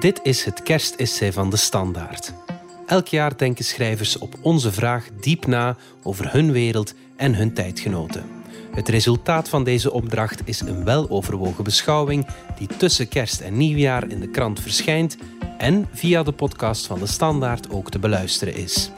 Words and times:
Dit 0.00 0.20
is 0.22 0.44
het 0.44 0.62
kerstessay 0.62 1.32
van 1.32 1.50
de 1.50 1.56
Standaard. 1.56 2.32
Elk 2.86 3.06
jaar 3.06 3.36
denken 3.36 3.64
schrijvers 3.64 4.18
op 4.18 4.34
onze 4.42 4.72
vraag 4.72 5.08
diep 5.20 5.46
na 5.46 5.76
over 6.02 6.32
hun 6.32 6.52
wereld 6.52 6.94
en 7.16 7.34
hun 7.34 7.54
tijdgenoten. 7.54 8.24
Het 8.70 8.88
resultaat 8.88 9.48
van 9.48 9.64
deze 9.64 9.92
opdracht 9.92 10.40
is 10.44 10.60
een 10.60 10.84
weloverwogen 10.84 11.64
beschouwing 11.64 12.26
die 12.58 12.66
tussen 12.76 13.08
kerst 13.08 13.40
en 13.40 13.56
nieuwjaar 13.56 14.08
in 14.08 14.20
de 14.20 14.28
krant 14.28 14.60
verschijnt 14.60 15.16
en 15.58 15.88
via 15.92 16.22
de 16.22 16.32
podcast 16.32 16.86
van 16.86 16.98
de 16.98 17.06
Standaard 17.06 17.70
ook 17.70 17.90
te 17.90 17.98
beluisteren 17.98 18.54
is. 18.54 18.90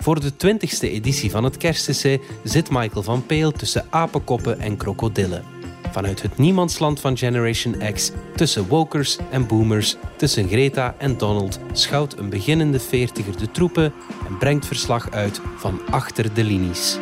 Voor 0.00 0.20
de 0.20 0.36
twintigste 0.36 0.90
editie 0.90 1.30
van 1.30 1.44
het 1.44 1.56
kerstessay 1.56 2.20
zit 2.44 2.70
Michael 2.70 3.02
van 3.02 3.26
Peel 3.26 3.52
tussen 3.52 3.86
apenkoppen 3.90 4.60
en 4.60 4.76
krokodillen. 4.76 5.59
Vanuit 5.90 6.22
het 6.22 6.38
niemandsland 6.38 7.00
van 7.00 7.16
Generation 7.16 7.76
X, 7.92 8.10
tussen 8.36 8.68
wokers 8.68 9.18
en 9.30 9.46
boomers, 9.46 9.96
tussen 10.16 10.48
Greta 10.48 10.94
en 10.98 11.18
Donald, 11.18 11.58
schouwt 11.72 12.18
een 12.18 12.28
beginnende 12.28 12.80
veertiger 12.80 13.38
de 13.38 13.50
troepen 13.50 13.92
en 14.28 14.38
brengt 14.38 14.66
verslag 14.66 15.10
uit 15.10 15.40
van 15.56 15.80
achter 15.90 16.34
de 16.34 16.44
linies. 16.44 16.98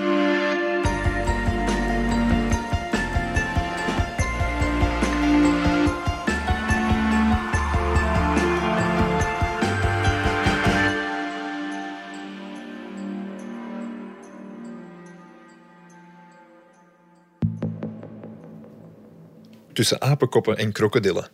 Tussen 19.78 20.00
apenkoppen 20.00 20.56
en 20.56 20.72
krokodillen. 20.72 21.28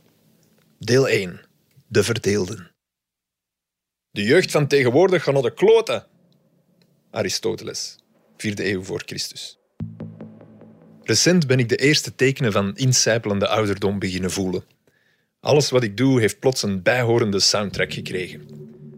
Deel 0.78 1.08
1. 1.08 1.40
De 1.86 2.02
verdeelden. 2.02 2.70
De 4.10 4.22
jeugd 4.22 4.50
van 4.50 4.66
tegenwoordig 4.66 5.22
gaat 5.22 5.34
naar 5.34 5.42
de 5.42 5.54
kloten. 5.54 6.06
Aristoteles, 7.10 7.96
4e 8.36 8.54
eeuw 8.54 8.82
voor 8.82 9.02
Christus. 9.06 9.58
Recent 11.02 11.46
ben 11.46 11.58
ik 11.58 11.68
de 11.68 11.76
eerste 11.76 12.14
tekenen 12.14 12.52
van 12.52 12.76
incijpelende 12.76 13.48
ouderdom 13.48 13.98
beginnen 13.98 14.30
voelen. 14.30 14.64
Alles 15.40 15.70
wat 15.70 15.82
ik 15.82 15.96
doe 15.96 16.20
heeft 16.20 16.38
plots 16.38 16.62
een 16.62 16.82
bijhorende 16.82 17.40
soundtrack 17.40 17.92
gekregen. 17.92 18.48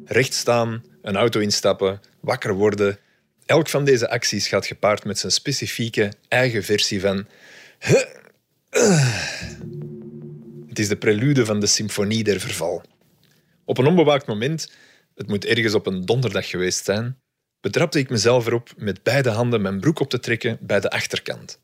Recht 0.04 0.34
staan, 0.34 0.84
een 1.02 1.16
auto 1.16 1.40
instappen, 1.40 2.00
wakker 2.20 2.54
worden. 2.54 2.98
Elk 3.44 3.68
van 3.68 3.84
deze 3.84 4.10
acties 4.10 4.48
gaat 4.48 4.66
gepaard 4.66 5.04
met 5.04 5.18
zijn 5.18 5.32
specifieke 5.32 6.12
eigen 6.28 6.64
versie 6.64 7.00
van 7.00 7.26
het 10.68 10.78
is 10.78 10.88
de 10.88 10.96
prelude 10.98 11.44
van 11.44 11.60
de 11.60 11.66
symfonie 11.66 12.24
der 12.24 12.40
verval. 12.40 12.82
Op 13.64 13.78
een 13.78 13.86
onbewaakt 13.86 14.26
moment, 14.26 14.72
het 15.14 15.28
moet 15.28 15.44
ergens 15.44 15.74
op 15.74 15.86
een 15.86 16.04
donderdag 16.04 16.48
geweest 16.48 16.84
zijn, 16.84 17.18
betrapte 17.60 17.98
ik 17.98 18.10
mezelf 18.10 18.46
erop 18.46 18.72
met 18.76 19.02
beide 19.02 19.30
handen 19.30 19.62
mijn 19.62 19.80
broek 19.80 20.00
op 20.00 20.10
te 20.10 20.20
trekken 20.20 20.58
bij 20.60 20.80
de 20.80 20.90
achterkant. 20.90 21.60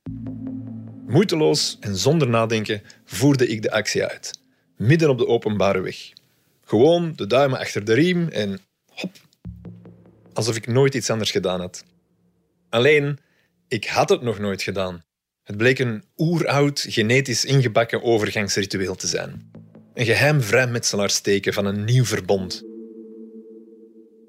Moeiteloos 1.06 1.76
en 1.80 1.96
zonder 1.96 2.28
nadenken 2.28 2.82
voerde 3.04 3.46
ik 3.46 3.62
de 3.62 3.70
actie 3.70 4.04
uit, 4.04 4.40
midden 4.76 5.10
op 5.10 5.18
de 5.18 5.26
openbare 5.26 5.80
weg. 5.80 6.12
Gewoon 6.64 7.12
de 7.16 7.26
duimen 7.26 7.58
achter 7.58 7.84
de 7.84 7.92
riem 7.92 8.28
en 8.28 8.60
hop. 8.86 9.16
Alsof 10.32 10.56
ik 10.56 10.66
nooit 10.66 10.94
iets 10.94 11.10
anders 11.10 11.30
gedaan 11.30 11.60
had. 11.60 11.84
Alleen, 12.68 13.18
ik 13.68 13.86
had 13.86 14.08
het 14.08 14.22
nog 14.22 14.38
nooit 14.38 14.62
gedaan. 14.62 15.02
Het 15.42 15.56
bleek 15.56 15.78
een 15.78 16.04
oeroud, 16.16 16.86
genetisch 16.88 17.44
ingebakken 17.44 18.02
overgangsritueel 18.02 18.94
te 18.94 19.06
zijn. 19.06 19.50
Een 19.94 20.04
geheim 20.04 20.40
vrijmetselaarssteken 20.40 21.52
van 21.52 21.66
een 21.66 21.84
nieuw 21.84 22.04
verbond. 22.04 22.62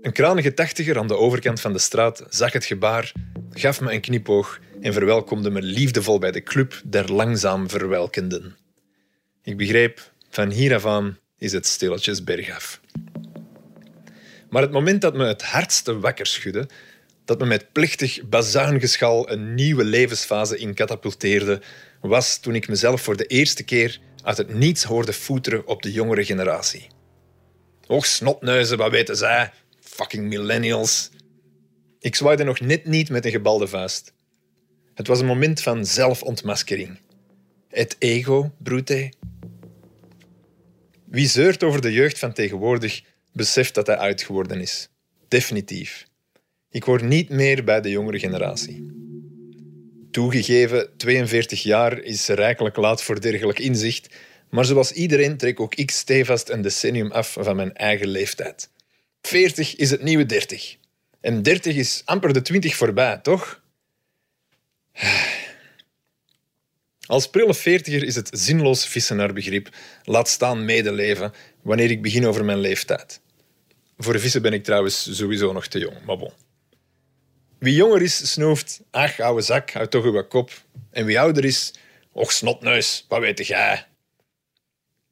Een 0.01 0.11
kranige 0.11 0.53
tachtiger 0.53 0.97
aan 0.97 1.07
de 1.07 1.17
overkant 1.17 1.61
van 1.61 1.73
de 1.73 1.79
straat 1.79 2.23
zag 2.29 2.53
het 2.53 2.65
gebaar, 2.65 3.11
gaf 3.51 3.81
me 3.81 3.93
een 3.93 4.01
knipoog 4.01 4.59
en 4.81 4.93
verwelkomde 4.93 5.49
me 5.49 5.61
liefdevol 5.61 6.19
bij 6.19 6.31
de 6.31 6.43
club 6.43 6.81
der 6.85 7.13
langzaam 7.13 7.69
verwelkenden. 7.69 8.55
Ik 9.43 9.57
begreep, 9.57 10.11
van 10.29 10.49
hier 10.49 10.75
af 10.75 10.85
aan 10.85 11.17
is 11.37 11.51
het 11.51 11.65
stilletjes 11.65 12.23
bergaf. 12.23 12.81
Maar 14.49 14.61
het 14.61 14.71
moment 14.71 15.01
dat 15.01 15.13
me 15.13 15.25
het 15.25 15.41
hardste 15.41 15.99
wakker 15.99 16.25
schudde, 16.25 16.67
dat 17.25 17.39
me 17.39 17.45
met 17.45 17.71
plichtig 17.71 18.29
bazuingeschal 18.29 19.29
een 19.29 19.53
nieuwe 19.53 19.83
levensfase 19.83 20.57
in 20.57 20.73
katapulteerde, 20.73 21.61
was 22.01 22.37
toen 22.37 22.55
ik 22.55 22.67
mezelf 22.67 23.01
voor 23.01 23.17
de 23.17 23.25
eerste 23.25 23.63
keer 23.63 23.99
uit 24.23 24.37
het 24.37 24.53
niets 24.53 24.83
hoorde 24.83 25.13
voeteren 25.13 25.67
op 25.67 25.81
de 25.81 25.91
jongere 25.91 26.25
generatie. 26.25 26.87
Och, 27.87 28.05
snotneuzen, 28.05 28.77
wat 28.77 28.91
weten 28.91 29.17
zij? 29.17 29.51
Fucking 29.79 30.27
millennials. 30.27 31.09
Ik 31.99 32.15
zwaaide 32.15 32.43
nog 32.43 32.59
net 32.59 32.85
niet 32.85 33.09
met 33.09 33.25
een 33.25 33.31
gebalde 33.31 33.67
vuist. 33.67 34.13
Het 34.93 35.07
was 35.07 35.19
een 35.19 35.25
moment 35.25 35.61
van 35.61 35.85
zelfontmaskering. 35.85 36.99
Het 37.69 37.95
ego, 37.99 38.51
brute. 38.57 39.13
Wie 41.05 41.27
zeurt 41.27 41.63
over 41.63 41.81
de 41.81 41.93
jeugd 41.93 42.19
van 42.19 42.33
tegenwoordig, 42.33 43.01
beseft 43.33 43.75
dat 43.75 43.87
hij 43.87 43.97
uitgeworden 43.97 44.61
is. 44.61 44.89
Definitief. 45.27 46.05
Ik 46.73 46.83
hoor 46.83 47.03
niet 47.03 47.29
meer 47.29 47.63
bij 47.63 47.81
de 47.81 47.89
jongere 47.89 48.19
generatie. 48.19 48.91
Toegegeven, 50.11 50.89
42 50.97 51.63
jaar 51.63 51.99
is 51.99 52.27
rijkelijk 52.27 52.75
laat 52.75 53.03
voor 53.03 53.21
dergelijk 53.21 53.59
inzicht, 53.59 54.15
maar 54.49 54.65
zoals 54.65 54.91
iedereen 54.91 55.37
trek 55.37 55.59
ook 55.59 55.75
ik 55.75 55.91
stevast 55.91 56.49
een 56.49 56.61
decennium 56.61 57.11
af 57.11 57.37
van 57.39 57.55
mijn 57.55 57.73
eigen 57.73 58.07
leeftijd. 58.07 58.69
40 59.21 59.75
is 59.75 59.89
het 59.89 60.03
nieuwe 60.03 60.25
30. 60.25 60.77
En 61.21 61.41
30 61.41 61.75
is 61.75 62.01
amper 62.05 62.33
de 62.33 62.41
20 62.41 62.75
voorbij, 62.75 63.17
toch? 63.17 63.61
Als 67.05 67.29
prille 67.29 67.53
veertiger 67.53 68.03
is 68.03 68.15
het 68.15 68.29
zinloos 68.31 68.87
vissen 68.87 69.17
naar 69.17 69.33
begrip, 69.33 69.69
laat 70.03 70.29
staan 70.29 70.65
medeleven, 70.65 71.33
wanneer 71.61 71.91
ik 71.91 72.01
begin 72.01 72.25
over 72.25 72.45
mijn 72.45 72.59
leeftijd. 72.59 73.21
Voor 73.97 74.19
vissen 74.19 74.41
ben 74.41 74.53
ik 74.53 74.63
trouwens 74.63 75.17
sowieso 75.17 75.53
nog 75.53 75.67
te 75.67 75.79
jong, 75.79 76.05
maar 76.05 76.17
bon. 76.17 76.31
Wie 77.63 77.75
jonger 77.75 78.01
is, 78.01 78.31
snoeft, 78.31 78.81
ach, 78.91 79.19
oude 79.19 79.41
zak, 79.41 79.71
houd 79.71 79.91
toch 79.91 80.03
uw 80.03 80.23
kop. 80.27 80.51
En 80.91 81.05
wie 81.05 81.19
ouder 81.19 81.45
is, 81.45 81.73
och, 82.11 82.31
snotneus, 82.31 83.05
wat 83.07 83.19
weet 83.19 83.47
jij? 83.47 83.85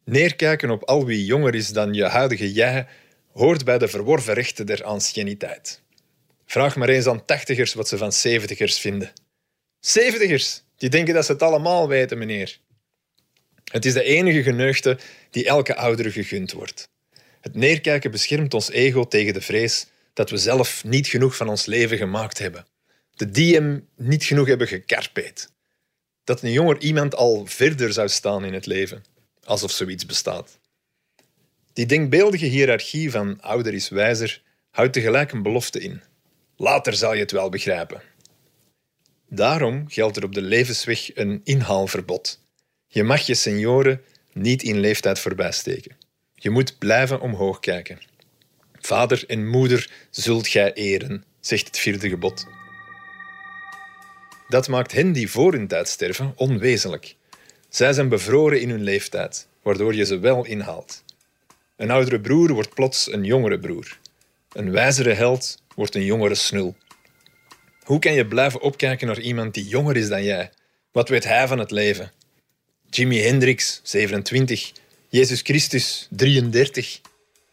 Neerkijken 0.05 0.69
op 0.69 0.83
al 0.83 1.05
wie 1.05 1.25
jonger 1.25 1.55
is 1.55 1.69
dan 1.69 1.93
je 1.93 2.03
huidige 2.03 2.51
jij 2.53 2.87
hoort 3.33 3.65
bij 3.65 3.77
de 3.77 3.87
verworven 3.87 4.33
rechten 4.33 4.65
der 4.65 4.83
anciëniteit. 4.83 5.81
Vraag 6.45 6.75
maar 6.75 6.89
eens 6.89 7.07
aan 7.07 7.25
tachtigers 7.25 7.73
wat 7.73 7.87
ze 7.87 7.97
van 7.97 8.11
zeventigers 8.11 8.79
vinden. 8.79 9.13
Zeventigers, 9.79 10.63
die 10.77 10.89
denken 10.89 11.13
dat 11.13 11.25
ze 11.25 11.31
het 11.31 11.41
allemaal 11.41 11.87
weten, 11.87 12.17
meneer. 12.17 12.59
Het 13.71 13.85
is 13.85 13.93
de 13.93 14.03
enige 14.03 14.43
geneugte 14.43 14.97
die 15.29 15.45
elke 15.45 15.75
oudere 15.75 16.11
gegund 16.11 16.51
wordt. 16.51 16.89
Het 17.41 17.55
neerkijken 17.55 18.11
beschermt 18.11 18.53
ons 18.53 18.69
ego 18.69 19.07
tegen 19.07 19.33
de 19.33 19.41
vrees 19.41 19.87
dat 20.13 20.29
we 20.29 20.37
zelf 20.37 20.83
niet 20.83 21.07
genoeg 21.07 21.35
van 21.35 21.49
ons 21.49 21.65
leven 21.65 21.97
gemaakt 21.97 22.37
hebben. 22.37 22.65
De 23.15 23.31
DM 23.31 23.79
niet 23.95 24.23
genoeg 24.23 24.47
hebben 24.47 24.67
gekarpeet. 24.67 25.51
Dat 26.23 26.41
een 26.41 26.51
jonger 26.51 26.79
iemand 26.79 27.15
al 27.15 27.45
verder 27.45 27.93
zou 27.93 28.09
staan 28.09 28.45
in 28.45 28.53
het 28.53 28.65
leven, 28.65 29.03
alsof 29.43 29.71
zoiets 29.71 30.05
bestaat. 30.05 30.59
Die 31.73 31.85
denkbeeldige 31.85 32.45
hiërarchie 32.45 33.11
van 33.11 33.41
ouder 33.41 33.73
is 33.73 33.89
wijzer 33.89 34.41
houdt 34.69 34.93
tegelijk 34.93 35.31
een 35.31 35.43
belofte 35.43 35.79
in. 35.79 36.01
Later 36.57 36.93
zal 36.93 37.13
je 37.13 37.19
het 37.19 37.31
wel 37.31 37.49
begrijpen. 37.49 38.01
Daarom 39.29 39.89
geldt 39.89 40.17
er 40.17 40.23
op 40.23 40.33
de 40.33 40.41
levensweg 40.41 41.15
een 41.15 41.41
inhaalverbod. 41.43 42.39
Je 42.87 43.03
mag 43.03 43.21
je 43.21 43.35
senioren 43.35 44.01
niet 44.33 44.63
in 44.63 44.79
leeftijd 44.79 45.19
voorbijsteken. 45.19 45.95
Je 46.33 46.49
moet 46.49 46.77
blijven 46.77 47.21
omhoog 47.21 47.59
kijken. 47.59 47.99
Vader 48.81 49.23
en 49.27 49.47
moeder 49.47 49.89
zult 50.09 50.47
gij 50.47 50.73
eren, 50.73 51.23
zegt 51.39 51.67
het 51.67 51.79
vierde 51.79 52.09
gebod. 52.09 52.47
Dat 54.47 54.67
maakt 54.67 54.91
hen 54.91 55.11
die 55.11 55.31
voor 55.31 55.53
hun 55.53 55.67
tijd 55.67 55.87
sterven 55.87 56.33
onwezenlijk. 56.35 57.15
Zij 57.69 57.93
zijn 57.93 58.09
bevroren 58.09 58.61
in 58.61 58.69
hun 58.69 58.83
leeftijd, 58.83 59.47
waardoor 59.61 59.95
je 59.95 60.05
ze 60.05 60.19
wel 60.19 60.45
inhaalt. 60.45 61.03
Een 61.75 61.91
oudere 61.91 62.19
broer 62.19 62.53
wordt 62.53 62.73
plots 62.73 63.11
een 63.11 63.23
jongere 63.23 63.59
broer. 63.59 63.97
Een 64.51 64.71
wijzere 64.71 65.13
held 65.13 65.63
wordt 65.75 65.95
een 65.95 66.05
jongere 66.05 66.35
snul. 66.35 66.75
Hoe 67.83 67.99
kan 67.99 68.13
je 68.13 68.27
blijven 68.27 68.61
opkijken 68.61 69.07
naar 69.07 69.19
iemand 69.19 69.53
die 69.53 69.67
jonger 69.67 69.97
is 69.97 70.07
dan 70.07 70.23
jij? 70.23 70.51
Wat 70.91 71.09
weet 71.09 71.23
hij 71.23 71.47
van 71.47 71.59
het 71.59 71.71
leven? 71.71 72.11
Jimi 72.89 73.21
Hendrix, 73.21 73.79
27. 73.83 74.71
Jezus 75.09 75.41
Christus, 75.41 76.07
33. 76.09 77.01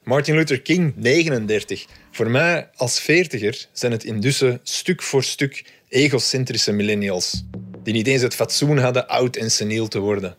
Martin 0.09 0.35
Luther 0.35 0.61
King, 0.61 0.93
39. 0.97 1.87
Voor 2.11 2.31
mij 2.31 2.71
als 2.77 3.01
veertiger 3.01 3.67
zijn 3.73 3.93
het 3.93 4.05
intussen 4.05 4.61
stuk 4.63 5.03
voor 5.03 5.23
stuk 5.23 5.65
egocentrische 5.89 6.73
millennials, 6.73 7.45
die 7.83 7.93
niet 7.93 8.07
eens 8.07 8.23
het 8.23 8.35
fatsoen 8.35 8.79
hadden 8.79 9.09
oud 9.09 9.37
en 9.37 9.51
seniel 9.51 9.89
te 9.89 9.99
worden. 9.99 10.37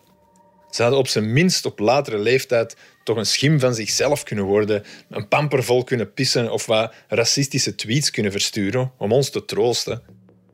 Ze 0.69 0.81
hadden 0.81 0.99
op 0.99 1.07
zijn 1.07 1.33
minst 1.33 1.65
op 1.65 1.79
latere 1.79 2.17
leeftijd 2.17 2.75
toch 3.03 3.17
een 3.17 3.25
schim 3.25 3.59
van 3.59 3.75
zichzelf 3.75 4.23
kunnen 4.23 4.45
worden, 4.45 4.83
een 5.09 5.27
pamper 5.27 5.63
vol 5.63 5.83
kunnen 5.83 6.13
pissen 6.13 6.51
of 6.51 6.65
wat 6.65 6.93
racistische 7.07 7.75
tweets 7.75 8.09
kunnen 8.09 8.31
versturen 8.31 8.91
om 8.97 9.11
ons 9.11 9.29
te 9.29 9.45
troosten. 9.45 10.01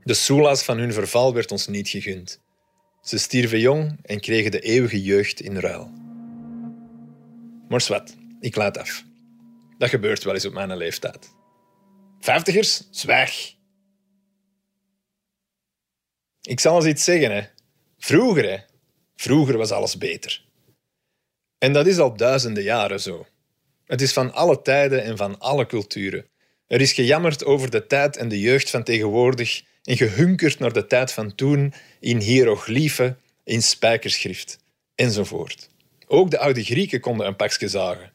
De 0.04 0.14
soelaas 0.14 0.64
van 0.64 0.78
hun 0.78 0.94
verval 0.94 1.34
werd 1.34 1.52
ons 1.52 1.68
niet 1.68 1.90
gegund. 1.90 2.42
Ze 3.02 3.18
stierven 3.18 3.60
jong 3.60 3.98
en 4.02 4.20
kregen 4.20 4.52
de 4.52 4.60
eeuwige 4.60 5.02
jeugd 5.02 5.42
in 5.42 5.58
ruil. 5.58 5.92
Maar 7.70 7.82
zwart, 7.82 8.16
ik 8.46 8.56
laat 8.56 8.78
af. 8.78 9.04
Dat 9.78 9.90
gebeurt 9.90 10.24
wel 10.24 10.34
eens 10.34 10.46
op 10.46 10.54
mijn 10.54 10.78
leeftijd. 10.78 11.30
Vijftigers, 12.20 12.88
zwijg. 12.92 13.56
Ik 16.42 16.60
zal 16.60 16.76
eens 16.76 16.86
iets 16.86 17.04
zeggen, 17.04 17.32
hè. 17.32 17.44
Vroeger, 17.98 18.50
hè. 18.50 18.58
Vroeger 19.16 19.58
was 19.58 19.72
alles 19.72 19.98
beter. 19.98 20.46
En 21.58 21.74
dat 21.74 21.88
is 21.88 21.98
al 21.98 22.18
duizenden 22.18 22.64
jaren 22.64 23.02
zo. 23.02 23.26
Het 23.86 24.02
is 24.02 24.14
van 24.14 24.34
alle 24.34 24.62
tijden 24.62 25.04
en 25.04 25.18
van 25.18 25.40
alle 25.40 25.66
culturen. 25.66 26.28
Er 26.68 26.82
is 26.82 26.94
gejammerd 26.94 27.46
over 27.46 27.70
de 27.70 27.88
tijd 27.88 28.18
en 28.18 28.28
de 28.28 28.40
jeugd 28.40 28.70
van 28.70 28.84
tegenwoordig 28.84 29.64
en 29.84 29.98
gehunkerd 29.98 30.60
naar 30.60 30.74
de 30.74 30.88
tijd 30.88 31.12
van 31.12 31.36
toen 31.36 31.74
in 32.00 32.20
hieroglyphen, 32.20 33.20
in 33.44 33.62
spijkerschrift 33.62 34.60
enzovoort. 34.96 35.70
Ook 36.08 36.32
de 36.32 36.40
oude 36.40 36.64
Grieken 36.64 37.00
konden 37.00 37.28
een 37.28 37.36
pakje 37.36 37.68
zagen, 37.68 38.15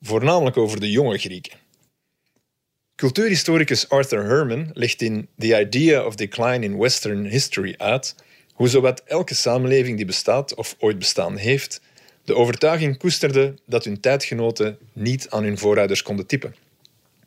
voornamelijk 0.00 0.56
over 0.56 0.80
de 0.80 0.90
jonge 0.90 1.18
Grieken. 1.18 1.58
Cultuurhistoricus 2.96 3.88
Arthur 3.88 4.24
Herman 4.24 4.70
legt 4.72 5.02
in 5.02 5.28
The 5.38 5.60
Idea 5.60 6.04
of 6.04 6.14
Decline 6.14 6.64
in 6.64 6.78
Western 6.78 7.24
History 7.24 7.74
uit 7.76 8.14
hoe 8.52 8.68
zowat 8.68 9.02
elke 9.04 9.34
samenleving 9.34 9.96
die 9.96 10.06
bestaat 10.06 10.54
of 10.54 10.76
ooit 10.78 10.98
bestaan 10.98 11.36
heeft, 11.36 11.80
de 12.24 12.34
overtuiging 12.34 12.98
koesterde 12.98 13.54
dat 13.66 13.84
hun 13.84 14.00
tijdgenoten 14.00 14.78
niet 14.92 15.30
aan 15.30 15.42
hun 15.42 15.58
voorouders 15.58 16.02
konden 16.02 16.26
typen. 16.26 16.54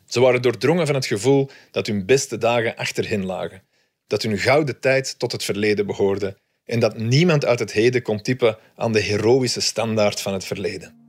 Ze 0.06 0.20
waren 0.20 0.42
doordrongen 0.42 0.86
van 0.86 0.94
het 0.94 1.06
gevoel 1.06 1.50
dat 1.70 1.86
hun 1.86 2.06
beste 2.06 2.38
dagen 2.38 2.76
achter 2.76 3.08
hen 3.08 3.24
lagen, 3.24 3.62
dat 4.06 4.22
hun 4.22 4.38
gouden 4.38 4.80
tijd 4.80 5.18
tot 5.18 5.32
het 5.32 5.44
verleden 5.44 5.86
behoorde 5.86 6.36
en 6.64 6.80
dat 6.80 6.98
niemand 6.98 7.44
uit 7.44 7.58
het 7.58 7.72
heden 7.72 8.02
kon 8.02 8.22
typen 8.22 8.58
aan 8.76 8.92
de 8.92 9.00
heroïsche 9.00 9.60
standaard 9.60 10.20
van 10.20 10.32
het 10.32 10.44
verleden. 10.44 10.99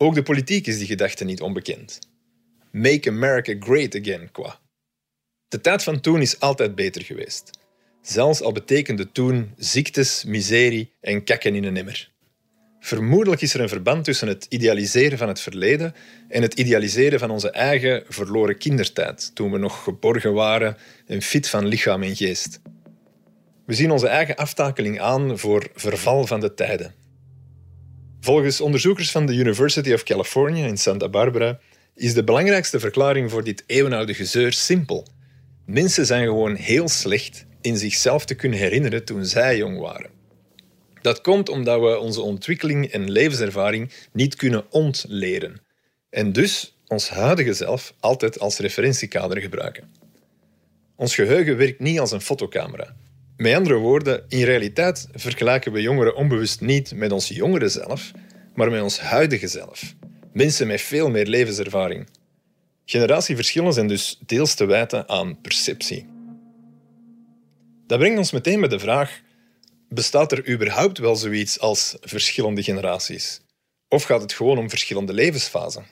Ook 0.00 0.14
de 0.14 0.22
politiek 0.22 0.66
is 0.66 0.78
die 0.78 0.86
gedachte 0.86 1.24
niet 1.24 1.40
onbekend. 1.40 1.98
Make 2.70 3.08
America 3.08 3.56
Great 3.60 3.94
Again, 3.94 4.30
qua. 4.32 4.60
De 5.48 5.60
tijd 5.60 5.82
van 5.82 6.00
toen 6.00 6.20
is 6.20 6.40
altijd 6.40 6.74
beter 6.74 7.02
geweest. 7.02 7.50
Zelfs 8.02 8.42
al 8.42 8.52
betekende 8.52 9.12
toen 9.12 9.52
ziektes, 9.56 10.24
miserie 10.24 10.92
en 11.00 11.24
kakken 11.24 11.54
in 11.54 11.64
een 11.64 11.76
emmer. 11.76 12.12
Vermoedelijk 12.80 13.42
is 13.42 13.54
er 13.54 13.60
een 13.60 13.68
verband 13.68 14.04
tussen 14.04 14.28
het 14.28 14.46
idealiseren 14.48 15.18
van 15.18 15.28
het 15.28 15.40
verleden 15.40 15.94
en 16.28 16.42
het 16.42 16.54
idealiseren 16.54 17.18
van 17.18 17.30
onze 17.30 17.50
eigen 17.50 18.04
verloren 18.08 18.58
kindertijd, 18.58 19.30
toen 19.34 19.50
we 19.50 19.58
nog 19.58 19.82
geborgen 19.82 20.32
waren 20.32 20.76
en 21.06 21.22
fit 21.22 21.48
van 21.48 21.66
lichaam 21.66 22.02
en 22.02 22.16
geest. 22.16 22.60
We 23.66 23.74
zien 23.74 23.90
onze 23.90 24.08
eigen 24.08 24.36
aftakeling 24.36 25.00
aan 25.00 25.38
voor 25.38 25.70
verval 25.74 26.26
van 26.26 26.40
de 26.40 26.54
tijden. 26.54 26.94
Volgens 28.20 28.60
onderzoekers 28.60 29.10
van 29.10 29.26
de 29.26 29.34
University 29.34 29.92
of 29.92 30.02
California 30.02 30.66
in 30.66 30.78
Santa 30.78 31.08
Barbara 31.08 31.60
is 31.94 32.14
de 32.14 32.24
belangrijkste 32.24 32.80
verklaring 32.80 33.30
voor 33.30 33.44
dit 33.44 33.64
eeuwenoude 33.66 34.14
gezeur 34.14 34.52
simpel. 34.52 35.06
Mensen 35.66 36.06
zijn 36.06 36.26
gewoon 36.26 36.54
heel 36.54 36.88
slecht 36.88 37.46
in 37.60 37.76
zichzelf 37.76 38.24
te 38.24 38.34
kunnen 38.34 38.58
herinneren 38.58 39.04
toen 39.04 39.24
zij 39.24 39.56
jong 39.56 39.78
waren. 39.78 40.10
Dat 41.00 41.20
komt 41.20 41.48
omdat 41.48 41.80
we 41.80 41.98
onze 41.98 42.20
ontwikkeling 42.20 42.86
en 42.86 43.10
levenservaring 43.10 43.92
niet 44.12 44.36
kunnen 44.36 44.64
ontleren 44.70 45.60
en 46.10 46.32
dus 46.32 46.78
ons 46.86 47.08
huidige 47.08 47.52
zelf 47.52 47.94
altijd 48.00 48.40
als 48.40 48.58
referentiekader 48.58 49.40
gebruiken. 49.40 49.92
Ons 50.96 51.14
geheugen 51.14 51.56
werkt 51.56 51.80
niet 51.80 52.00
als 52.00 52.12
een 52.12 52.20
fotocamera. 52.20 52.96
Met 53.38 53.54
andere 53.54 53.76
woorden, 53.76 54.24
in 54.28 54.44
realiteit 54.44 55.08
vergelijken 55.12 55.72
we 55.72 55.80
jongeren 55.80 56.16
onbewust 56.16 56.60
niet 56.60 56.94
met 56.94 57.12
ons 57.12 57.28
jongere 57.28 57.68
zelf, 57.68 58.10
maar 58.54 58.70
met 58.70 58.82
ons 58.82 59.00
huidige 59.00 59.48
zelf. 59.48 59.94
Mensen 60.32 60.66
met 60.66 60.80
veel 60.80 61.10
meer 61.10 61.26
levenservaring. 61.26 62.08
Generatieverschillen 62.84 63.72
zijn 63.72 63.88
dus 63.88 64.18
deels 64.26 64.54
te 64.54 64.64
wijten 64.64 65.08
aan 65.08 65.40
perceptie. 65.40 66.06
Dat 67.86 67.98
brengt 67.98 68.18
ons 68.18 68.32
meteen 68.32 68.60
bij 68.60 68.68
de 68.68 68.78
vraag: 68.78 69.20
bestaat 69.88 70.32
er 70.32 70.48
überhaupt 70.48 70.98
wel 70.98 71.16
zoiets 71.16 71.60
als 71.60 71.96
verschillende 72.00 72.62
generaties? 72.62 73.40
Of 73.88 74.02
gaat 74.02 74.22
het 74.22 74.32
gewoon 74.32 74.58
om 74.58 74.70
verschillende 74.70 75.12
levensfasen? 75.12 75.84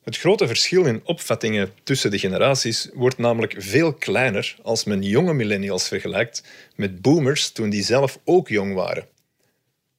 Het 0.00 0.18
grote 0.18 0.46
verschil 0.46 0.84
in 0.84 1.00
opvattingen 1.04 1.72
tussen 1.82 2.10
de 2.10 2.18
generaties 2.18 2.88
wordt 2.94 3.18
namelijk 3.18 3.54
veel 3.58 3.92
kleiner 3.92 4.56
als 4.62 4.84
men 4.84 5.02
jonge 5.02 5.34
millennials 5.34 5.88
vergelijkt 5.88 6.44
met 6.76 7.02
boomers 7.02 7.50
toen 7.50 7.70
die 7.70 7.82
zelf 7.82 8.18
ook 8.24 8.48
jong 8.48 8.74
waren. 8.74 9.08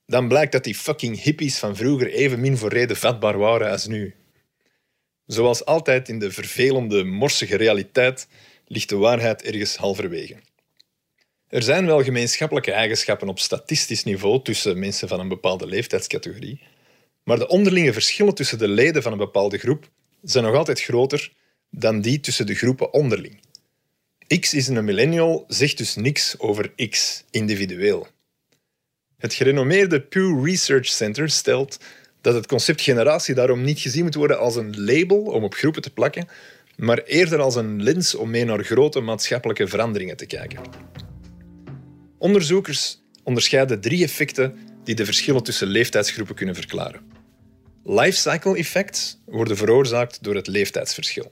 Dan 0.06 0.27
blijkt 0.27 0.51
dat 0.51 0.63
die 0.63 0.75
fucking 0.75 1.21
hippies 1.21 1.57
van 1.57 1.75
vroeger 1.75 2.12
evenmin 2.12 2.57
voor 2.57 2.69
reden 2.69 2.98
vatbaar 2.98 3.38
waren 3.38 3.71
als 3.71 3.88
nu. 3.88 4.15
Zoals 5.25 5.65
altijd 5.65 6.09
in 6.09 6.19
de 6.19 6.31
vervelende, 6.31 7.03
morsige 7.03 7.57
realiteit 7.57 8.27
ligt 8.68 8.89
de 8.89 8.95
waarheid 8.95 9.44
ergens 9.44 9.75
halverwege. 9.75 10.36
Er 11.48 11.63
zijn 11.63 11.86
wel 11.86 12.03
gemeenschappelijke 12.03 12.71
eigenschappen 12.71 13.27
op 13.27 13.39
statistisch 13.39 14.03
niveau 14.03 14.44
tussen 14.44 14.80
mensen 14.80 15.07
van 15.07 15.19
een 15.19 15.27
bepaalde 15.27 15.65
leeftijdscategorie, 15.65 16.62
maar 17.23 17.39
de 17.39 17.47
onderlinge 17.47 17.94
verschillen 17.94 18.33
tussen 18.33 18.57
de 18.57 18.68
leden 18.68 19.03
van 19.03 19.12
een 19.12 19.18
bepaalde 19.18 19.57
groep 19.57 19.89
zijn 20.21 20.44
nog 20.44 20.56
altijd 20.56 20.81
groter 20.81 21.33
dan 21.69 22.01
die 22.01 22.19
tussen 22.19 22.45
de 22.45 22.56
groepen 22.56 22.94
onderling. 22.94 23.39
X 24.39 24.53
is 24.53 24.68
een 24.68 24.85
millennial 24.85 25.44
zegt 25.47 25.77
dus 25.77 25.95
niks 25.95 26.39
over 26.39 26.89
X 26.89 27.23
individueel. 27.29 28.07
Het 29.18 29.33
gerenommeerde 29.33 30.01
Pew 30.01 30.45
Research 30.45 30.88
Center 30.88 31.29
stelt 31.29 31.77
dat 32.21 32.33
het 32.33 32.47
concept 32.47 32.81
generatie 32.81 33.35
daarom 33.35 33.62
niet 33.62 33.79
gezien 33.79 34.03
moet 34.03 34.15
worden 34.15 34.39
als 34.39 34.56
een 34.56 34.83
label 34.83 35.17
om 35.17 35.44
op 35.44 35.53
groepen 35.53 35.81
te 35.81 35.94
plakken, 35.94 36.27
maar 36.75 36.97
eerder 37.03 37.39
als 37.39 37.56
een 37.56 37.83
lens 37.83 38.15
om 38.15 38.29
mee 38.29 38.45
naar 38.45 38.63
grote 38.63 39.00
maatschappelijke 39.00 39.67
veranderingen 39.67 40.17
te 40.17 40.25
kijken. 40.25 40.59
Onderzoekers 42.17 43.01
onderscheiden 43.24 43.81
drie 43.81 44.03
effecten 44.03 44.57
die 44.83 44.95
de 44.95 45.05
verschillen 45.05 45.43
tussen 45.43 45.67
leeftijdsgroepen 45.67 46.35
kunnen 46.35 46.55
verklaren. 46.55 47.01
Lifecycle 47.83 48.57
effects 48.57 49.17
worden 49.25 49.57
veroorzaakt 49.57 50.23
door 50.23 50.35
het 50.35 50.47
leeftijdsverschil. 50.47 51.31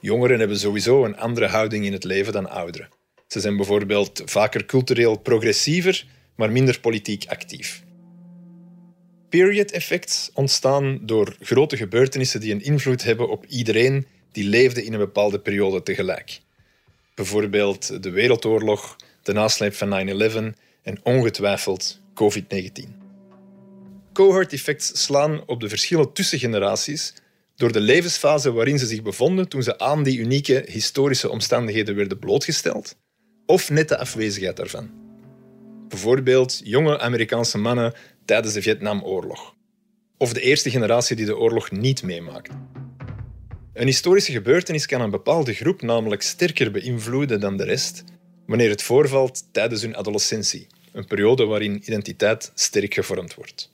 Jongeren 0.00 0.38
hebben 0.38 0.58
sowieso 0.58 1.04
een 1.04 1.16
andere 1.16 1.46
houding 1.46 1.84
in 1.84 1.92
het 1.92 2.04
leven 2.04 2.32
dan 2.32 2.50
ouderen. 2.50 2.88
Ze 3.26 3.40
zijn 3.40 3.56
bijvoorbeeld 3.56 4.22
vaker 4.24 4.66
cultureel 4.66 5.18
progressiever, 5.18 6.06
maar 6.36 6.52
minder 6.52 6.80
politiek 6.80 7.24
actief. 7.28 7.82
Period 9.28 9.70
effects 9.70 10.30
ontstaan 10.34 10.98
door 11.02 11.36
grote 11.40 11.76
gebeurtenissen 11.76 12.40
die 12.40 12.52
een 12.52 12.62
invloed 12.62 13.02
hebben 13.02 13.28
op 13.28 13.46
iedereen 13.46 14.06
die 14.32 14.44
leefde 14.44 14.84
in 14.84 14.92
een 14.92 14.98
bepaalde 14.98 15.40
periode 15.40 15.82
tegelijk. 15.82 16.40
Bijvoorbeeld 17.14 18.02
de 18.02 18.10
Wereldoorlog, 18.10 18.96
de 19.22 19.32
nasleep 19.32 19.74
van 19.74 20.08
9-11 20.54 20.58
en 20.82 21.00
ongetwijfeld 21.02 22.01
COVID-19. 22.14 23.00
Cohort 24.12 24.52
effects 24.52 25.02
slaan 25.04 25.42
op 25.46 25.60
de 25.60 25.68
verschillen 25.68 26.12
tussen 26.12 26.38
generaties 26.38 27.14
door 27.56 27.72
de 27.72 27.80
levensfase 27.80 28.52
waarin 28.52 28.78
ze 28.78 28.86
zich 28.86 29.02
bevonden 29.02 29.48
toen 29.48 29.62
ze 29.62 29.78
aan 29.78 30.02
die 30.02 30.18
unieke 30.18 30.64
historische 30.66 31.30
omstandigheden 31.30 31.94
werden 31.94 32.18
blootgesteld, 32.18 32.96
of 33.46 33.70
net 33.70 33.88
de 33.88 33.98
afwezigheid 33.98 34.56
daarvan. 34.56 34.90
Bijvoorbeeld 35.88 36.60
jonge 36.64 36.98
Amerikaanse 36.98 37.58
mannen 37.58 37.92
tijdens 38.24 38.54
de 38.54 38.62
Vietnamoorlog, 38.62 39.54
of 40.18 40.32
de 40.32 40.40
eerste 40.40 40.70
generatie 40.70 41.16
die 41.16 41.26
de 41.26 41.36
oorlog 41.36 41.70
niet 41.70 42.02
meemaakte. 42.02 42.52
Een 43.72 43.86
historische 43.86 44.32
gebeurtenis 44.32 44.86
kan 44.86 45.00
een 45.00 45.10
bepaalde 45.10 45.54
groep 45.54 45.82
namelijk 45.82 46.22
sterker 46.22 46.70
beïnvloeden 46.70 47.40
dan 47.40 47.56
de 47.56 47.64
rest 47.64 48.04
wanneer 48.46 48.70
het 48.70 48.82
voorvalt 48.82 49.44
tijdens 49.52 49.82
hun 49.82 49.96
adolescentie, 49.96 50.66
een 50.92 51.06
periode 51.06 51.44
waarin 51.44 51.82
identiteit 51.84 52.52
sterk 52.54 52.94
gevormd 52.94 53.34
wordt. 53.34 53.70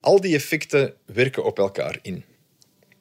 Al 0.00 0.20
die 0.20 0.34
effecten 0.34 0.94
werken 1.04 1.44
op 1.44 1.58
elkaar 1.58 1.98
in. 2.02 2.24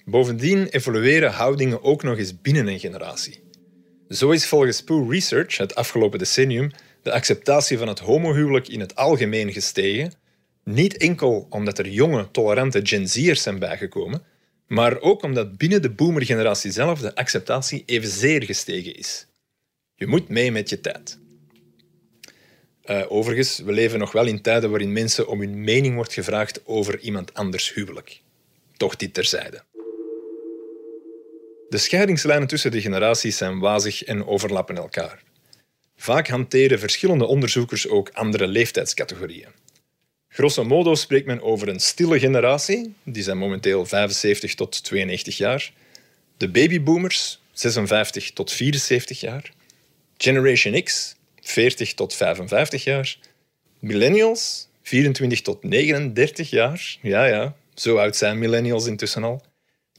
Bovendien 0.05 0.67
evolueren 0.67 1.31
houdingen 1.31 1.83
ook 1.83 2.03
nog 2.03 2.17
eens 2.17 2.41
binnen 2.41 2.67
een 2.67 2.79
generatie. 2.79 3.39
Zo 4.09 4.31
is 4.31 4.47
volgens 4.47 4.83
Pew 4.83 5.11
Research 5.11 5.57
het 5.57 5.75
afgelopen 5.75 6.19
decennium 6.19 6.71
de 7.01 7.11
acceptatie 7.11 7.77
van 7.77 7.87
het 7.87 7.99
homohuwelijk 7.99 8.67
in 8.67 8.79
het 8.79 8.95
algemeen 8.95 9.51
gestegen, 9.51 10.13
niet 10.63 10.97
enkel 10.97 11.47
omdat 11.49 11.79
er 11.79 11.89
jonge, 11.89 12.31
tolerante 12.31 12.79
Gen 12.83 13.07
Z'ers 13.09 13.41
zijn 13.41 13.59
bijgekomen, 13.59 14.23
maar 14.67 14.99
ook 14.99 15.23
omdat 15.23 15.57
binnen 15.57 15.81
de 15.81 15.89
boomergeneratie 15.89 16.71
zelf 16.71 16.99
de 16.99 17.15
acceptatie 17.15 17.83
evenzeer 17.85 18.43
gestegen 18.43 18.95
is. 18.95 19.27
Je 19.95 20.07
moet 20.07 20.29
mee 20.29 20.51
met 20.51 20.69
je 20.69 20.81
tijd. 20.81 21.19
Uh, 22.89 23.03
overigens, 23.07 23.59
we 23.59 23.71
leven 23.71 23.99
nog 23.99 24.11
wel 24.11 24.25
in 24.25 24.41
tijden 24.41 24.69
waarin 24.69 24.93
mensen 24.93 25.27
om 25.27 25.39
hun 25.39 25.63
mening 25.63 25.95
wordt 25.95 26.13
gevraagd 26.13 26.61
over 26.65 26.99
iemand 26.99 27.33
anders 27.33 27.73
huwelijk. 27.73 28.21
Toch 28.77 28.95
dit 28.95 29.13
terzijde. 29.13 29.63
De 31.69 31.77
scheidingslijnen 31.77 32.47
tussen 32.47 32.71
de 32.71 32.81
generaties 32.81 33.37
zijn 33.37 33.59
wazig 33.59 34.03
en 34.03 34.25
overlappen 34.25 34.77
elkaar. 34.77 35.23
Vaak 35.95 36.27
hanteren 36.27 36.79
verschillende 36.79 37.25
onderzoekers 37.25 37.87
ook 37.87 38.09
andere 38.13 38.47
leeftijdscategorieën. 38.47 39.49
Grosso 40.29 40.63
modo 40.63 40.95
spreekt 40.95 41.25
men 41.25 41.41
over 41.41 41.67
een 41.67 41.79
stille 41.79 42.19
generatie, 42.19 42.93
die 43.03 43.23
zijn 43.23 43.37
momenteel 43.37 43.85
75 43.85 44.55
tot 44.55 44.83
92 44.83 45.37
jaar, 45.37 45.73
de 46.37 46.49
babyboomers, 46.49 47.41
56 47.51 48.31
tot 48.31 48.51
74 48.51 49.19
jaar, 49.19 49.51
Generation 50.17 50.83
X, 50.83 51.15
40 51.47 51.93
tot 51.93 52.13
55 52.13 52.83
jaar, 52.83 53.17
millennials, 53.79 54.69
24 54.81 55.41
tot 55.41 55.63
39 55.63 56.49
jaar, 56.49 56.97
ja 57.01 57.25
ja, 57.25 57.55
zo 57.73 57.97
oud 57.97 58.15
zijn 58.15 58.39
millennials 58.39 58.85
intussen 58.85 59.23
al, 59.23 59.45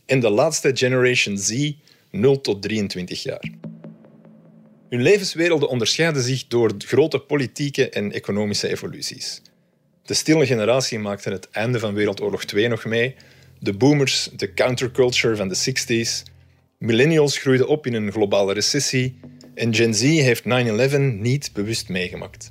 en 0.06 0.20
de 0.20 0.30
laatste 0.30 0.70
Generation 0.74 1.38
Z, 1.38 1.72
0 2.10 2.40
tot 2.40 2.62
23 2.62 3.22
jaar. 3.22 3.50
Hun 4.88 5.02
levenswerelden 5.02 5.68
onderscheiden 5.68 6.22
zich 6.22 6.46
door 6.46 6.72
grote 6.78 7.18
politieke 7.18 7.88
en 7.88 8.12
economische 8.12 8.68
evoluties. 8.68 9.42
De 10.02 10.14
stille 10.14 10.46
generatie 10.46 10.98
maakte 10.98 11.30
het 11.30 11.50
einde 11.50 11.78
van 11.78 11.94
Wereldoorlog 11.94 12.44
II 12.44 12.68
nog 12.68 12.84
mee, 12.84 13.14
de 13.58 13.72
boomers 13.72 14.28
de 14.36 14.54
counterculture 14.54 15.36
van 15.36 15.48
de 15.48 15.56
60s, 15.56 16.32
millennials 16.78 17.38
groeiden 17.38 17.68
op 17.68 17.86
in 17.86 17.94
een 17.94 18.12
globale 18.12 18.52
recessie 18.52 19.20
en 19.58 19.74
Gen 19.74 19.94
Z 19.94 20.02
heeft 20.02 20.42
9-11 20.44 20.98
niet 20.98 21.50
bewust 21.52 21.88
meegemaakt. 21.88 22.48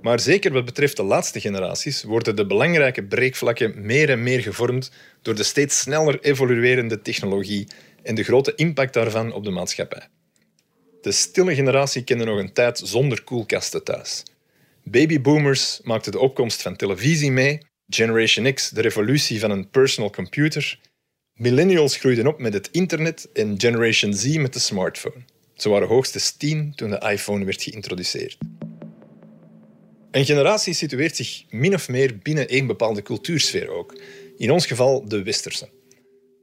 Maar 0.00 0.20
zeker 0.20 0.52
wat 0.52 0.64
betreft 0.64 0.96
de 0.96 1.02
laatste 1.02 1.40
generaties 1.40 2.02
worden 2.02 2.36
de 2.36 2.46
belangrijke 2.46 3.04
breekvlakken 3.04 3.86
meer 3.86 4.10
en 4.10 4.22
meer 4.22 4.40
gevormd 4.40 4.90
door 5.22 5.34
de 5.34 5.42
steeds 5.42 5.78
sneller 5.78 6.20
evoluerende 6.20 7.02
technologie 7.02 7.68
en 8.02 8.14
de 8.14 8.22
grote 8.22 8.54
impact 8.54 8.94
daarvan 8.94 9.32
op 9.32 9.44
de 9.44 9.50
maatschappij. 9.50 10.08
De 11.00 11.12
stille 11.12 11.54
generatie 11.54 12.04
kende 12.04 12.24
nog 12.24 12.38
een 12.38 12.52
tijd 12.52 12.80
zonder 12.84 13.24
koelkasten 13.24 13.84
thuis. 13.84 14.22
Babyboomers 14.84 15.80
maakten 15.82 16.12
de 16.12 16.18
opkomst 16.18 16.62
van 16.62 16.76
televisie 16.76 17.30
mee, 17.30 17.58
Generation 17.88 18.52
X 18.52 18.70
de 18.70 18.80
revolutie 18.80 19.40
van 19.40 19.50
een 19.50 19.70
personal 19.70 20.10
computer, 20.10 20.78
millennials 21.34 21.96
groeiden 21.96 22.26
op 22.26 22.38
met 22.38 22.52
het 22.52 22.68
internet 22.72 23.28
en 23.32 23.54
Generation 23.60 24.14
Z 24.14 24.36
met 24.36 24.52
de 24.52 24.58
smartphone. 24.58 25.33
Ze 25.54 25.68
waren 25.68 25.88
hoogstens 25.88 26.32
tien 26.32 26.72
toen 26.74 26.90
de 26.90 27.08
iPhone 27.10 27.44
werd 27.44 27.62
geïntroduceerd. 27.62 28.38
Een 30.10 30.24
generatie 30.24 30.74
situeert 30.74 31.16
zich 31.16 31.44
min 31.50 31.74
of 31.74 31.88
meer 31.88 32.18
binnen 32.18 32.48
één 32.48 32.66
bepaalde 32.66 33.02
cultuursfeer 33.02 33.68
ook. 33.68 34.00
In 34.36 34.50
ons 34.50 34.66
geval 34.66 35.08
de 35.08 35.22
westerse. 35.22 35.68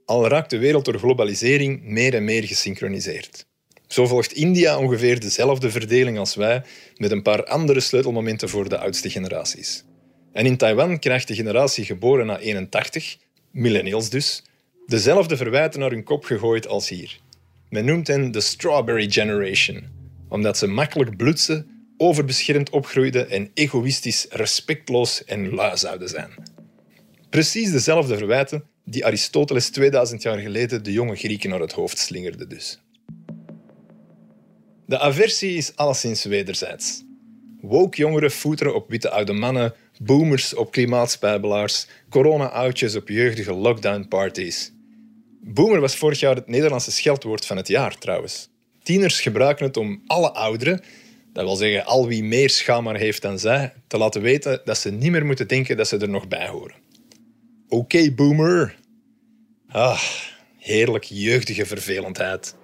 Al 0.04 0.28
raakt 0.28 0.50
de 0.50 0.58
wereld 0.58 0.84
door 0.84 0.98
globalisering 0.98 1.82
meer 1.82 2.14
en 2.14 2.24
meer 2.24 2.44
gesynchroniseerd. 2.44 3.46
Zo 3.86 4.06
volgt 4.06 4.32
India 4.32 4.78
ongeveer 4.78 5.20
dezelfde 5.20 5.70
verdeling 5.70 6.18
als 6.18 6.34
wij, 6.34 6.62
met 6.96 7.10
een 7.10 7.22
paar 7.22 7.44
andere 7.44 7.80
sleutelmomenten 7.80 8.48
voor 8.48 8.68
de 8.68 8.78
oudste 8.78 9.10
generaties. 9.10 9.84
En 10.32 10.46
in 10.46 10.56
Taiwan 10.56 10.98
krijgt 10.98 11.28
de 11.28 11.34
generatie 11.34 11.84
geboren 11.84 12.26
na 12.26 12.38
81, 12.38 13.16
millennials 13.50 14.10
dus, 14.10 14.42
dezelfde 14.86 15.36
verwijten 15.36 15.80
naar 15.80 15.90
hun 15.90 16.04
kop 16.04 16.24
gegooid 16.24 16.66
als 16.66 16.88
hier. 16.88 17.20
Men 17.72 17.84
noemt 17.84 18.06
hen 18.06 18.30
de 18.30 18.40
Strawberry 18.40 19.10
Generation, 19.10 19.82
omdat 20.28 20.58
ze 20.58 20.66
makkelijk 20.66 21.16
bloedsen, 21.16 21.66
overbeschermd 21.96 22.70
opgroeiden 22.70 23.30
en 23.30 23.50
egoïstisch, 23.54 24.26
respectloos 24.30 25.24
en 25.24 25.54
lui 25.54 25.76
zouden 25.76 26.08
zijn. 26.08 26.30
Precies 27.30 27.70
dezelfde 27.70 28.16
verwijten 28.16 28.64
die 28.84 29.06
Aristoteles 29.06 29.70
2000 29.70 30.22
jaar 30.22 30.38
geleden 30.38 30.84
de 30.84 30.92
jonge 30.92 31.16
Grieken 31.16 31.50
naar 31.50 31.60
het 31.60 31.72
hoofd 31.72 31.98
slingerde 31.98 32.46
dus. 32.46 32.80
De 34.86 34.98
aversie 34.98 35.56
is 35.56 35.76
alleszins 35.76 36.24
wederzijds. 36.24 37.04
Woke 37.60 37.96
jongeren 37.96 38.30
voeteren 38.30 38.74
op 38.74 38.90
witte 38.90 39.10
oude 39.10 39.32
mannen, 39.32 39.74
boomers 39.98 40.54
op 40.54 40.72
klimaatspijbelaars, 40.72 41.86
corona-oudjes 42.08 42.96
op 42.96 43.08
jeugdige 43.08 43.52
lockdown-parties. 43.52 44.72
Boomer 45.44 45.80
was 45.80 45.96
vorig 45.96 46.20
jaar 46.20 46.34
het 46.34 46.46
Nederlandse 46.48 46.90
scheldwoord 46.90 47.46
van 47.46 47.56
het 47.56 47.68
jaar 47.68 47.98
trouwens. 47.98 48.48
Tieners 48.82 49.20
gebruiken 49.20 49.66
het 49.66 49.76
om 49.76 50.02
alle 50.06 50.32
ouderen, 50.32 50.82
dat 51.32 51.44
wil 51.44 51.56
zeggen 51.56 51.84
al 51.84 52.06
wie 52.06 52.24
meer 52.24 52.50
schaamhaar 52.50 52.96
heeft 52.96 53.22
dan 53.22 53.38
zij, 53.38 53.72
te 53.86 53.98
laten 53.98 54.22
weten 54.22 54.60
dat 54.64 54.78
ze 54.78 54.90
niet 54.90 55.10
meer 55.10 55.26
moeten 55.26 55.48
denken 55.48 55.76
dat 55.76 55.88
ze 55.88 55.98
er 55.98 56.08
nog 56.08 56.28
bij 56.28 56.48
horen. 56.48 56.76
Oké, 57.68 58.12
boomer. 58.12 58.78
Ah, 59.68 60.02
heerlijk 60.58 61.04
jeugdige 61.04 61.66
vervelendheid. 61.66 62.54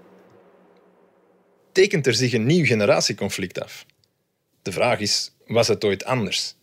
Tekent 1.73 2.07
er 2.07 2.15
zich 2.15 2.33
een 2.33 2.47
nieuw 2.47 2.65
generatieconflict 2.65 3.63
af? 3.63 3.87
De 4.63 4.73
vraag 4.73 5.01
is, 5.01 5.37
was 5.47 5.69
het 5.69 5.85
ooit 5.85 6.05
anders? 6.05 6.55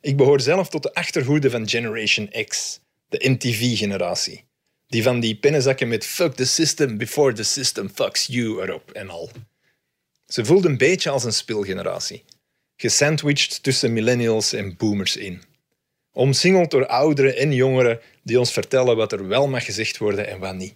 Ik 0.00 0.16
behoor 0.16 0.40
zelf 0.40 0.68
tot 0.68 0.82
de 0.82 0.94
achterhoede 0.94 1.50
van 1.50 1.68
Generation 1.68 2.30
X, 2.48 2.80
de 3.08 3.28
MTV-generatie. 3.30 4.44
Die 4.92 5.02
van 5.02 5.20
die 5.20 5.36
pennenzakken 5.36 5.88
met 5.88 6.06
fuck 6.06 6.34
the 6.34 6.44
system 6.44 6.96
before 6.96 7.32
the 7.32 7.42
system 7.42 7.90
fucks 7.94 8.26
you 8.26 8.62
erop 8.62 8.90
en 8.90 9.08
al. 9.10 9.30
Ze 10.26 10.44
voelde 10.44 10.68
een 10.68 10.76
beetje 10.76 11.10
als 11.10 11.24
een 11.24 11.32
speelgeneratie. 11.32 12.24
Gesandwiched 12.76 13.62
tussen 13.62 13.92
millennials 13.92 14.52
en 14.52 14.76
boomers 14.76 15.16
in. 15.16 15.42
Omsingeld 16.12 16.70
door 16.70 16.86
ouderen 16.86 17.36
en 17.36 17.52
jongeren 17.52 18.00
die 18.22 18.38
ons 18.38 18.52
vertellen 18.52 18.96
wat 18.96 19.12
er 19.12 19.28
wel 19.28 19.48
mag 19.48 19.64
gezegd 19.64 19.98
worden 19.98 20.28
en 20.28 20.38
wat 20.38 20.54
niet. 20.54 20.74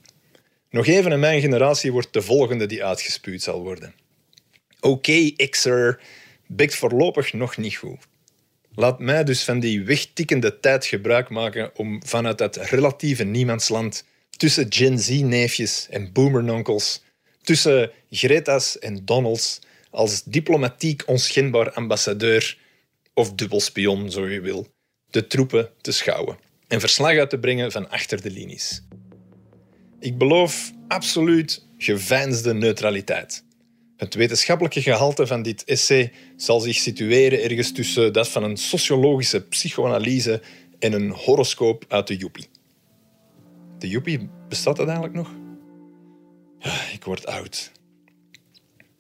Nog 0.70 0.86
even 0.86 1.12
in 1.12 1.20
mijn 1.20 1.40
generatie 1.40 1.92
wordt 1.92 2.12
de 2.12 2.22
volgende 2.22 2.66
die 2.66 2.84
uitgespuwd 2.84 3.42
zal 3.42 3.62
worden. 3.62 3.94
Oké, 4.80 4.88
okay, 4.88 5.48
Xer, 5.50 6.00
bikt 6.46 6.74
voorlopig 6.74 7.32
nog 7.32 7.56
niet 7.56 7.76
goed. 7.76 8.06
Laat 8.76 8.98
mij 8.98 9.24
dus 9.24 9.44
van 9.44 9.60
die 9.60 9.84
wegtikkende 9.84 10.60
tijd 10.60 10.86
gebruik 10.86 11.28
maken 11.28 11.70
om 11.76 12.02
vanuit 12.06 12.38
dat 12.38 12.56
relatieve 12.56 13.24
niemandsland 13.24 14.04
tussen 14.36 14.66
Gen 14.68 14.98
Z-neefjes 14.98 15.86
en 15.90 16.12
boomernonkels, 16.12 17.02
tussen 17.42 17.90
Greta's 18.10 18.78
en 18.78 19.04
Donalds, 19.04 19.58
als 19.90 20.22
diplomatiek 20.22 21.02
onschendbaar 21.06 21.72
ambassadeur 21.72 22.58
of 23.14 23.32
dubbelspion, 23.32 24.10
zo 24.10 24.28
je 24.28 24.40
wil, 24.40 24.66
de 25.10 25.26
troepen 25.26 25.70
te 25.80 25.92
schouwen 25.92 26.38
en 26.68 26.80
verslag 26.80 27.16
uit 27.18 27.30
te 27.30 27.38
brengen 27.38 27.72
van 27.72 27.90
achter 27.90 28.22
de 28.22 28.30
linies. 28.30 28.82
Ik 30.00 30.18
beloof 30.18 30.72
absoluut 30.88 31.66
geveinsde 31.78 32.54
neutraliteit. 32.54 33.45
Het 33.96 34.14
wetenschappelijke 34.14 34.82
gehalte 34.82 35.26
van 35.26 35.42
dit 35.42 35.64
essay 35.64 36.12
zal 36.36 36.60
zich 36.60 36.76
situeren 36.76 37.42
ergens 37.42 37.72
tussen 37.72 38.12
dat 38.12 38.28
van 38.28 38.42
een 38.42 38.56
sociologische 38.56 39.46
psychoanalyse 39.46 40.42
en 40.78 40.92
een 40.92 41.10
horoscoop 41.10 41.84
uit 41.88 42.06
de 42.06 42.16
joepie. 42.16 42.48
De 43.78 43.88
joepie, 43.88 44.28
bestaat 44.48 44.76
dat 44.76 44.86
eigenlijk 44.86 45.16
nog? 45.16 45.30
Ik 46.92 47.04
word 47.04 47.26
oud. 47.26 47.72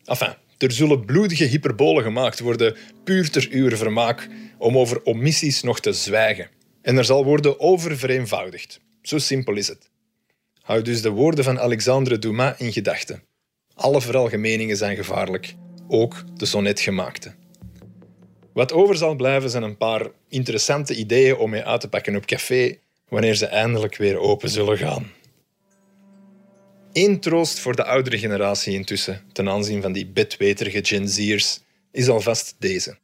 Enfin, 0.04 0.34
er 0.58 0.72
zullen 0.72 1.04
bloedige 1.04 1.44
hyperbolen 1.44 2.02
gemaakt 2.02 2.40
worden, 2.40 2.76
puur 3.04 3.30
ter 3.30 3.50
uur 3.50 3.76
vermaak, 3.76 4.28
om 4.58 4.78
over 4.78 5.04
omissies 5.04 5.62
nog 5.62 5.80
te 5.80 5.92
zwijgen. 5.92 6.50
En 6.82 6.96
er 6.96 7.04
zal 7.04 7.24
worden 7.24 7.60
oververeenvoudigd. 7.60 8.80
Zo 9.02 9.18
simpel 9.18 9.54
is 9.54 9.68
het. 9.68 9.90
Houd 10.60 10.84
dus 10.84 11.02
de 11.02 11.10
woorden 11.10 11.44
van 11.44 11.60
Alexandre 11.60 12.18
Dumas 12.18 12.58
in 12.58 12.72
gedachten. 12.72 13.22
Alle 13.76 14.00
veralgemeningen 14.00 14.76
zijn 14.76 14.96
gevaarlijk, 14.96 15.54
ook 15.88 16.24
de 16.34 16.46
sonnetgemaakte. 16.46 17.34
Wat 18.52 18.72
over 18.72 18.96
zal 18.96 19.14
blijven 19.14 19.50
zijn 19.50 19.62
een 19.62 19.76
paar 19.76 20.10
interessante 20.28 20.94
ideeën 20.94 21.36
om 21.36 21.50
mee 21.50 21.64
uit 21.64 21.80
te 21.80 21.88
pakken 21.88 22.16
op 22.16 22.26
café 22.26 22.78
wanneer 23.08 23.34
ze 23.34 23.46
eindelijk 23.46 23.96
weer 23.96 24.18
open 24.18 24.48
zullen 24.48 24.78
gaan. 24.78 25.10
Eén 26.92 27.20
troost 27.20 27.58
voor 27.58 27.76
de 27.76 27.84
oudere 27.84 28.18
generatie 28.18 28.74
intussen, 28.74 29.22
ten 29.32 29.48
aanzien 29.48 29.82
van 29.82 29.92
die 29.92 30.06
bedweterige 30.06 30.84
Gen 30.84 31.08
Z'ers, 31.08 31.60
is 31.92 32.08
alvast 32.08 32.54
deze. 32.58 32.98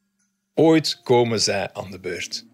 Ooit 0.54 1.00
komen 1.02 1.40
zij 1.40 1.72
aan 1.72 1.90
de 1.90 2.00
beurt. 2.00 2.46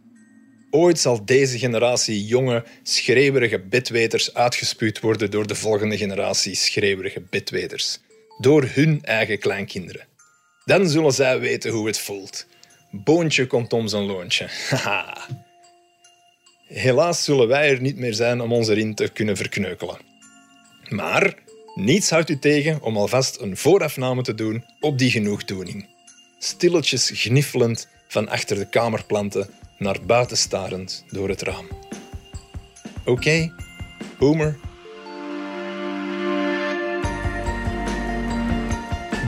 Ooit 0.71 0.99
zal 0.99 1.25
deze 1.25 1.59
generatie 1.59 2.27
jonge, 2.27 2.65
schreeuwerige 2.83 3.61
bedweters 3.61 4.35
uitgespuwd 4.35 5.01
worden 5.01 5.31
door 5.31 5.47
de 5.47 5.55
volgende 5.55 5.97
generatie 5.97 6.55
schreeuwerige 6.55 7.21
bedweters. 7.31 7.99
Door 8.39 8.69
hun 8.73 9.05
eigen 9.05 9.39
kleinkinderen. 9.39 10.07
Dan 10.65 10.89
zullen 10.89 11.13
zij 11.13 11.41
weten 11.41 11.71
hoe 11.71 11.87
het 11.87 11.99
voelt. 11.99 12.47
Boontje 12.91 13.47
komt 13.47 13.73
om 13.73 13.89
zijn 13.89 14.03
loontje. 14.03 14.49
Helaas 16.69 17.25
zullen 17.25 17.49
wij 17.49 17.71
er 17.71 17.81
niet 17.81 17.97
meer 17.97 18.15
zijn 18.15 18.41
om 18.41 18.53
ons 18.53 18.69
erin 18.69 18.95
te 18.95 19.09
kunnen 19.09 19.37
verkneukelen. 19.37 19.99
Maar 20.89 21.35
niets 21.75 22.11
houdt 22.11 22.31
u 22.31 22.39
tegen 22.39 22.83
om 22.83 22.97
alvast 22.97 23.41
een 23.41 23.57
voorafname 23.57 24.23
te 24.23 24.35
doen 24.35 24.65
op 24.81 24.99
die 24.99 25.11
genoegdoening. 25.11 25.89
stilletjes 26.39 27.11
gniffelend 27.15 27.89
van 28.09 28.29
achter 28.29 28.57
de 28.57 28.69
kamerplanten 28.69 29.51
naar 29.79 30.05
buiten 30.07 30.37
starend 30.37 31.05
door 31.11 31.29
het 31.29 31.43
raam. 31.43 31.69
Oké, 33.05 33.11
okay. 33.11 33.53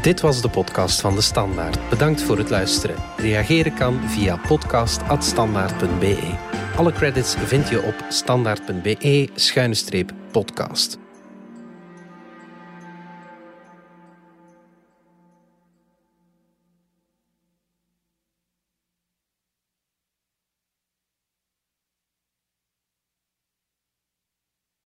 Dit 0.02 0.20
was 0.20 0.42
de 0.42 0.48
podcast 0.48 1.00
van 1.00 1.14
De 1.14 1.20
Standaard. 1.20 1.88
Bedankt 1.88 2.22
voor 2.22 2.38
het 2.38 2.50
luisteren. 2.50 2.96
Reageren 3.16 3.74
kan 3.74 4.08
via 4.08 4.36
podcast.standaard.be. 4.36 6.34
Alle 6.76 6.92
credits 6.92 7.34
vind 7.34 7.68
je 7.68 7.82
op 7.82 7.94
standaard.be-podcast. 8.08 10.98